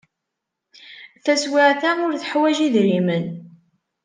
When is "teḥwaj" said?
2.21-2.57